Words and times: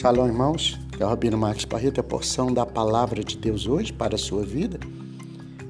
Shalom, 0.00 0.28
irmãos. 0.28 0.78
É 0.96 1.04
o 1.04 1.08
Rabino 1.08 1.36
Marcos 1.36 1.64
Barreto. 1.64 1.98
A 1.98 2.04
porção 2.04 2.54
da 2.54 2.64
palavra 2.64 3.24
de 3.24 3.36
Deus 3.36 3.66
hoje 3.66 3.92
para 3.92 4.14
a 4.14 4.18
sua 4.18 4.44
vida, 4.44 4.78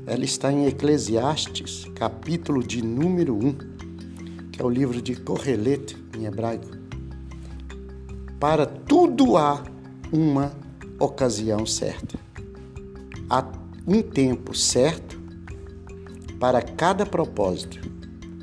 ela 0.07 0.23
está 0.23 0.53
em 0.53 0.67
Eclesiastes, 0.67 1.87
capítulo 1.95 2.63
de 2.63 2.85
número 2.85 3.35
1, 3.35 3.53
que 4.53 4.61
é 4.61 4.65
o 4.67 4.69
livro 4.69 5.01
de 5.01 5.17
Correlete 5.17 5.97
em 6.15 6.27
hebraico. 6.27 6.69
Para 8.39 8.67
tudo 8.67 9.39
há 9.39 9.65
uma 10.13 10.53
ocasião 11.01 11.65
certa. 11.65 12.19
Há 13.31 13.51
um 13.87 14.03
tempo 14.03 14.55
certo 14.55 15.19
para 16.39 16.61
cada 16.61 17.07
propósito 17.07 17.81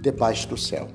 debaixo 0.02 0.50
do 0.50 0.58
céu. 0.58 0.90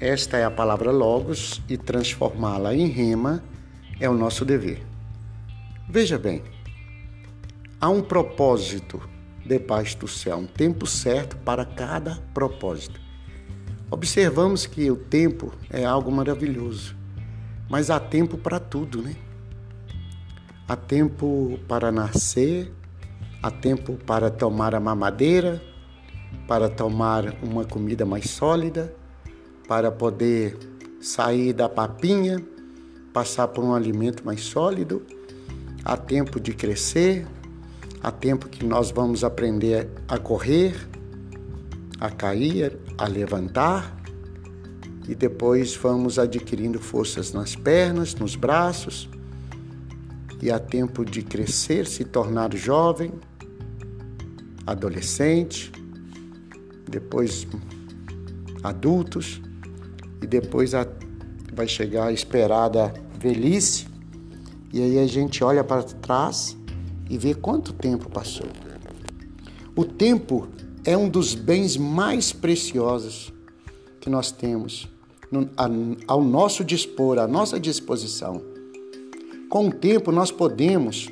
Esta 0.00 0.36
é 0.36 0.44
a 0.44 0.50
palavra 0.50 0.92
Logos 0.92 1.60
e 1.68 1.76
transformá-la 1.76 2.72
em 2.72 2.86
rema 2.86 3.42
é 3.98 4.08
o 4.08 4.14
nosso 4.14 4.44
dever. 4.44 4.86
Veja 5.88 6.16
bem, 6.16 6.44
há 7.80 7.88
um 7.88 8.00
propósito 8.00 9.02
debaixo 9.44 9.98
do 9.98 10.06
céu, 10.06 10.36
um 10.36 10.46
tempo 10.46 10.86
certo 10.86 11.36
para 11.38 11.64
cada 11.64 12.14
propósito. 12.32 13.00
Observamos 13.90 14.66
que 14.66 14.88
o 14.88 14.94
tempo 14.94 15.52
é 15.68 15.84
algo 15.84 16.12
maravilhoso, 16.12 16.94
mas 17.68 17.90
há 17.90 17.98
tempo 17.98 18.38
para 18.38 18.60
tudo, 18.60 19.02
né? 19.02 19.16
Há 20.68 20.76
tempo 20.76 21.58
para 21.66 21.90
nascer, 21.90 22.72
há 23.42 23.50
tempo 23.50 23.94
para 24.06 24.30
tomar 24.30 24.76
a 24.76 24.80
mamadeira, 24.80 25.60
para 26.46 26.68
tomar 26.68 27.34
uma 27.42 27.64
comida 27.64 28.06
mais 28.06 28.30
sólida, 28.30 28.94
para 29.68 29.92
poder 29.92 30.56
sair 30.98 31.52
da 31.52 31.68
papinha, 31.68 32.42
passar 33.12 33.48
por 33.48 33.62
um 33.62 33.74
alimento 33.74 34.24
mais 34.24 34.40
sólido. 34.40 35.02
Há 35.84 35.94
tempo 35.94 36.40
de 36.40 36.54
crescer, 36.54 37.26
há 38.02 38.10
tempo 38.10 38.48
que 38.48 38.64
nós 38.64 38.90
vamos 38.90 39.22
aprender 39.22 39.90
a 40.08 40.18
correr, 40.18 40.74
a 42.00 42.10
cair, 42.10 42.78
a 42.96 43.06
levantar 43.06 43.94
e 45.06 45.14
depois 45.14 45.76
vamos 45.76 46.18
adquirindo 46.18 46.78
forças 46.80 47.32
nas 47.32 47.54
pernas, 47.54 48.14
nos 48.14 48.34
braços. 48.34 49.08
E 50.40 50.50
há 50.50 50.58
tempo 50.58 51.04
de 51.04 51.22
crescer, 51.22 51.86
se 51.86 52.04
tornar 52.04 52.54
jovem, 52.54 53.12
adolescente, 54.66 55.70
depois 56.88 57.46
adultos 58.62 59.42
e 60.22 60.26
depois 60.26 60.74
a, 60.74 60.86
vai 61.52 61.66
chegar 61.66 62.06
a 62.06 62.12
esperada 62.12 62.92
velhice, 63.18 63.86
e 64.72 64.82
aí 64.82 64.98
a 64.98 65.06
gente 65.06 65.42
olha 65.42 65.64
para 65.64 65.82
trás 65.82 66.56
e 67.08 67.16
vê 67.16 67.34
quanto 67.34 67.72
tempo 67.72 68.10
passou. 68.10 68.46
O 69.74 69.84
tempo 69.84 70.48
é 70.84 70.96
um 70.96 71.08
dos 71.08 71.34
bens 71.34 71.76
mais 71.76 72.32
preciosos 72.32 73.32
que 74.00 74.10
nós 74.10 74.30
temos 74.30 74.88
no, 75.30 75.48
a, 75.56 75.68
ao 76.06 76.22
nosso 76.22 76.64
dispor, 76.64 77.18
à 77.18 77.26
nossa 77.26 77.58
disposição. 77.58 78.42
Com 79.48 79.68
o 79.68 79.72
tempo 79.72 80.12
nós 80.12 80.30
podemos 80.30 81.08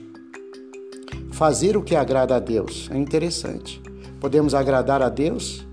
fazer 1.32 1.76
o 1.76 1.82
que 1.82 1.94
agrada 1.94 2.36
a 2.36 2.38
Deus. 2.38 2.88
É 2.90 2.96
interessante. 2.96 3.80
Podemos 4.20 4.54
agradar 4.54 5.02
a 5.02 5.08
Deus 5.08 5.65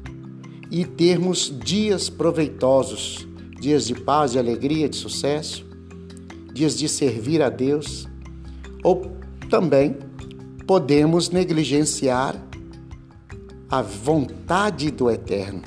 e 0.74 0.84
termos 0.86 1.54
dias 1.64 2.10
proveitosos, 2.10 3.28
dias 3.62 3.86
de 3.86 3.94
paz, 3.94 4.32
de 4.32 4.40
alegria, 4.40 4.90
de 4.90 4.96
sucesso, 4.96 5.64
dias 6.52 6.76
de 6.76 6.90
servir 6.90 7.44
a 7.44 7.50
Deus. 7.50 8.08
Ou 8.84 9.16
também 9.52 9.96
podemos 10.66 11.30
negligenciar 11.30 12.36
a 13.70 13.84
vontade 13.84 14.90
do 14.90 15.12
Eterno, 15.12 15.62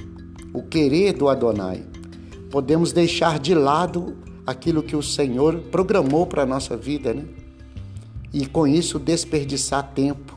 o 0.53 0.65
querer 0.65 1.13
do 1.13 1.29
Adonai. 1.29 1.87
Podemos 2.51 2.91
deixar 2.91 3.39
de 3.39 3.55
lado 3.55 4.17
aquilo 4.45 4.83
que 4.83 4.97
o 4.97 5.03
Senhor 5.05 5.57
programou 5.71 6.27
para 6.27 6.43
a 6.43 6.47
nossa 6.47 6.77
vida, 6.77 7.15
né? 7.15 7.25
E 8.33 8.45
com 8.45 8.67
isso 8.67 8.99
desperdiçar 8.99 9.93
tempo. 9.95 10.37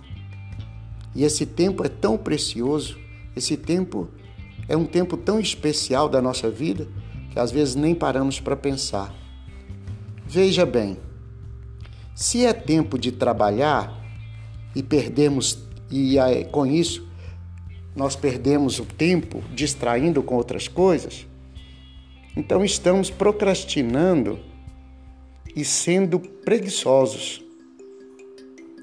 E 1.16 1.24
esse 1.24 1.44
tempo 1.44 1.84
é 1.84 1.90
tão 1.90 2.20
precioso, 2.20 3.00
esse 3.36 3.58
tempo 3.58 4.10
é 4.69 4.78
um 4.78 4.85
tempo 4.85 5.18
tão 5.18 5.40
especial 5.40 6.07
da 6.07 6.22
nossa 6.22 6.50
vida 6.50 6.88
que 7.31 7.40
às 7.40 7.52
vezes 7.52 7.75
nem 7.75 7.96
paramos 7.96 8.40
para 8.40 8.56
pensar. 8.56 9.13
Veja 10.25 10.66
bem, 10.66 10.97
se 12.13 12.46
é 12.46 12.53
tempo 12.53 12.97
de 12.97 13.12
trabalhar 13.12 14.00
e 14.75 14.84
perdemos 14.84 15.68
e 15.91 16.18
com 16.52 16.68
isso 16.68 17.09
nós 17.96 18.16
perdemos 18.16 18.80
o 18.80 18.85
tempo 18.85 19.44
distraindo 19.53 20.22
com 20.22 20.35
outras 20.35 20.68
coisas, 20.68 21.25
então 22.38 22.63
estamos 22.63 23.09
procrastinando 23.09 24.40
e 25.56 25.66
sendo 25.66 26.19
preguiçosos 26.19 27.44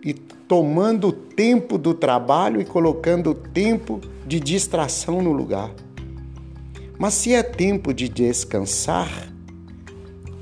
e 0.05 0.15
tomando 0.49 1.09
o 1.09 1.13
tempo 1.13 1.77
do 1.77 1.93
trabalho 1.93 2.61
e 2.61 2.65
colocando 2.65 3.31
o 3.31 3.35
tempo 3.35 4.01
de 4.27 4.39
distração 4.39 5.21
no 5.21 5.33
lugar. 5.33 5.71
Mas 6.99 7.15
se 7.15 7.35
é 7.35 7.43
tempo 7.43 7.93
de 7.93 8.09
descansar 8.09 9.11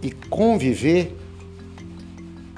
e 0.03 0.11
conviver, 0.11 1.17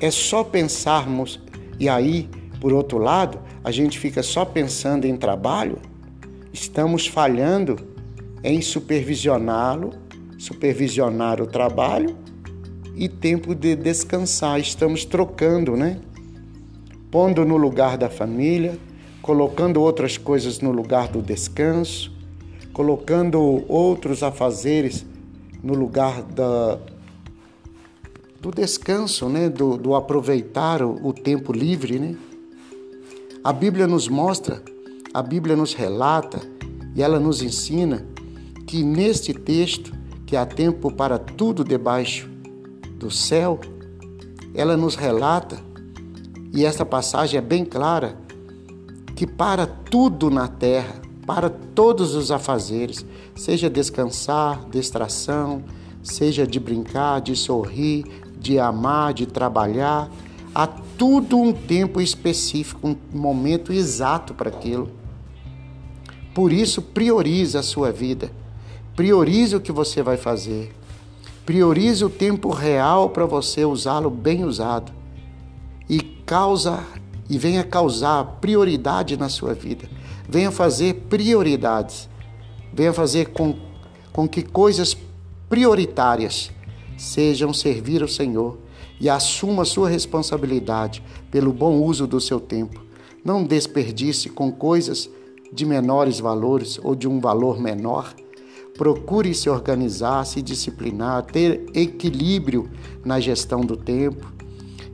é 0.01 0.11
só 0.11 0.45
pensarmos, 0.45 1.41
e 1.79 1.89
aí, 1.89 2.29
por 2.61 2.73
outro 2.73 2.99
lado, 2.99 3.39
a 3.65 3.71
gente 3.71 3.99
fica 3.99 4.23
só 4.23 4.45
pensando 4.45 5.07
em 5.07 5.17
trabalho, 5.17 5.79
estamos 6.53 7.07
falhando 7.07 7.77
em 8.43 8.61
supervisioná-lo, 8.61 9.93
supervisionar 10.39 11.41
o 11.41 11.47
trabalho 11.47 12.17
e 12.95 13.09
tempo 13.09 13.55
de 13.55 13.75
descansar. 13.75 14.61
Estamos 14.61 15.05
trocando, 15.05 15.77
né? 15.77 16.01
Pondo 17.17 17.47
no 17.47 17.57
lugar 17.57 17.97
da 17.97 18.11
família, 18.11 18.79
colocando 19.23 19.81
outras 19.81 20.19
coisas 20.19 20.61
no 20.61 20.71
lugar 20.71 21.09
do 21.09 21.23
descanso, 21.23 22.13
colocando 22.75 23.65
outros 23.73 24.23
afazeres 24.23 25.03
no 25.63 25.73
lugar 25.73 26.23
da, 26.23 26.79
do 28.39 28.51
descanso, 28.51 29.31
né? 29.31 29.49
do, 29.49 29.79
do 29.79 29.95
aproveitar 29.95 30.83
o, 30.83 31.09
o 31.09 31.15
tempo 31.15 31.55
livre. 31.55 31.99
Né? 31.99 32.17
A 33.43 33.51
Bíblia 33.51 33.87
nos 33.87 34.09
mostra, 34.09 34.63
a 35.15 35.23
Bíblia 35.23 35.57
nos 35.57 35.73
relata 35.73 36.43
e 36.95 37.03
ela 37.03 37.19
nos 37.19 37.41
ensina 37.41 38.05
que 38.67 38.83
neste 38.83 39.33
texto, 39.33 39.91
que 40.27 40.37
há 40.37 40.45
tempo 40.45 40.93
para 40.93 41.19
tudo 41.19 41.65
debaixo 41.65 42.29
do 42.99 43.11
céu, 43.11 43.59
ela 44.55 44.77
nos 44.77 44.97
relata 44.97 45.65
e 46.53 46.65
esta 46.65 46.85
passagem 46.85 47.39
é 47.39 47.43
bem 47.43 47.65
clara 47.65 48.17
que 49.15 49.27
para 49.27 49.67
tudo 49.67 50.31
na 50.31 50.47
terra, 50.47 50.95
para 51.27 51.49
todos 51.49 52.15
os 52.15 52.31
afazeres, 52.31 53.05
seja 53.35 53.69
descansar, 53.69 54.65
distração, 54.71 55.65
seja 56.03 56.47
de 56.47 56.61
brincar, 56.61 57.21
de 57.21 57.35
sorrir, 57.35 58.05
de 58.39 58.59
amar, 58.59 59.15
de 59.15 59.27
trabalhar, 59.27 60.11
há 60.55 60.67
tudo 60.67 61.39
um 61.39 61.53
tempo 61.53 62.01
específico, 62.01 62.89
um 62.89 62.97
momento 63.13 63.73
exato 63.73 64.35
para 64.35 64.51
aquilo. 64.51 64.91
Por 66.35 66.53
isso, 66.53 66.83
priorize 66.83 67.57
a 67.57 67.63
sua 67.63 67.91
vida. 67.91 68.31
Priorize 68.95 69.57
o 69.57 69.61
que 69.61 69.73
você 69.73 70.03
vai 70.03 70.19
fazer. 70.19 70.75
Priorize 71.45 72.05
o 72.05 72.11
tempo 72.11 72.51
real 72.51 73.11
para 73.11 73.25
você 73.25 73.65
usá-lo 73.65 74.11
bem 74.11 74.45
usado 74.45 74.96
e 75.89 76.01
causa 76.01 76.85
e 77.29 77.39
venha 77.39 77.65
causar 77.65 78.25
prioridade 78.41 79.17
na 79.17 79.29
sua 79.29 79.55
vida. 79.55 79.89
Venha 80.29 80.51
fazer 80.51 80.95
prioridades. 81.09 82.09
Venha 82.73 82.93
fazer 82.93 83.27
com, 83.27 83.57
com 84.13 84.29
que 84.29 84.43
coisas 84.43 84.97
prioritárias 85.49 86.51
sejam 86.97 87.53
servir 87.53 88.03
ao 88.03 88.09
Senhor 88.09 88.59
e 89.01 89.09
assuma 89.09 89.65
sua 89.65 89.89
responsabilidade 89.89 91.03
pelo 91.31 91.53
bom 91.53 91.81
uso 91.83 92.07
do 92.07 92.21
seu 92.21 92.41
tempo. 92.41 92.85
Não 93.25 93.45
desperdice 93.45 94.29
com 94.29 94.51
coisas 94.51 95.11
de 95.53 95.65
menores 95.65 96.19
valores 96.21 96.79
ou 96.83 96.95
de 96.95 97.09
um 97.09 97.21
valor 97.21 97.61
menor. 97.61 98.15
Procure 98.77 99.35
se 99.35 99.49
organizar, 99.49 100.25
se 100.25 100.43
disciplinar, 100.43 101.23
ter 101.25 101.67
equilíbrio 101.75 102.71
na 103.05 103.19
gestão 103.19 103.61
do 103.63 103.77
tempo 103.77 104.36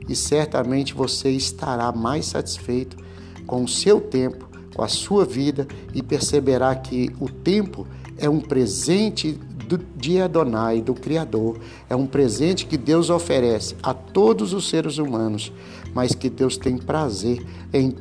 e 0.07 0.15
certamente 0.15 0.93
você 0.93 1.29
estará 1.29 1.91
mais 1.91 2.25
satisfeito 2.27 2.97
com 3.45 3.63
o 3.63 3.67
seu 3.67 3.99
tempo, 3.99 4.47
com 4.73 4.81
a 4.81 4.87
sua 4.87 5.25
vida 5.25 5.67
e 5.93 6.01
perceberá 6.01 6.75
que 6.75 7.11
o 7.19 7.29
tempo 7.29 7.87
é 8.17 8.29
um 8.29 8.39
presente 8.39 9.39
do, 9.67 9.77
de 9.95 10.19
Adonai, 10.19 10.81
do 10.81 10.93
Criador. 10.93 11.59
É 11.89 11.95
um 11.95 12.05
presente 12.05 12.65
que 12.65 12.77
Deus 12.77 13.09
oferece 13.09 13.75
a 13.81 13.93
todos 13.93 14.53
os 14.53 14.69
seres 14.69 14.97
humanos, 14.97 15.51
mas 15.93 16.13
que 16.13 16.29
Deus 16.29 16.57
tem 16.57 16.77
prazer 16.77 17.45
em 17.71 17.95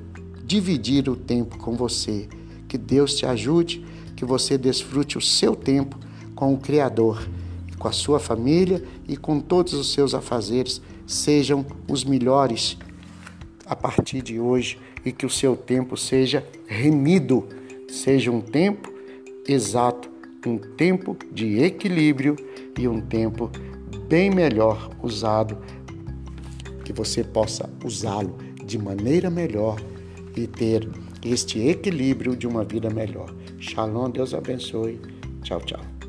dividir 0.44 1.08
o 1.08 1.16
tempo 1.16 1.58
com 1.58 1.76
você. 1.76 2.28
Que 2.68 2.78
Deus 2.78 3.14
te 3.14 3.26
ajude, 3.26 3.84
que 4.16 4.24
você 4.24 4.56
desfrute 4.56 5.18
o 5.18 5.20
seu 5.20 5.54
tempo 5.54 5.98
com 6.34 6.54
o 6.54 6.58
Criador, 6.58 7.26
com 7.78 7.88
a 7.88 7.92
sua 7.92 8.18
família 8.18 8.82
e 9.08 9.16
com 9.16 9.40
todos 9.40 9.74
os 9.74 9.92
seus 9.92 10.14
afazeres 10.14 10.80
sejam 11.12 11.64
os 11.88 12.04
melhores 12.04 12.76
a 13.66 13.76
partir 13.76 14.22
de 14.22 14.40
hoje 14.40 14.78
e 15.04 15.12
que 15.12 15.26
o 15.26 15.30
seu 15.30 15.56
tempo 15.56 15.96
seja 15.96 16.46
remido, 16.66 17.46
seja 17.88 18.30
um 18.30 18.40
tempo 18.40 18.92
exato, 19.46 20.10
um 20.46 20.58
tempo 20.58 21.16
de 21.30 21.58
equilíbrio 21.62 22.36
e 22.78 22.88
um 22.88 23.00
tempo 23.00 23.50
bem 24.08 24.30
melhor 24.30 24.90
usado, 25.02 25.58
que 26.84 26.92
você 26.92 27.22
possa 27.22 27.68
usá-lo 27.84 28.36
de 28.64 28.78
maneira 28.78 29.30
melhor 29.30 29.80
e 30.36 30.46
ter 30.46 30.88
este 31.24 31.60
equilíbrio 31.60 32.34
de 32.36 32.46
uma 32.46 32.64
vida 32.64 32.90
melhor. 32.90 33.32
Shalom, 33.58 34.10
Deus 34.10 34.34
abençoe. 34.34 35.00
Tchau, 35.42 35.60
tchau. 35.60 36.01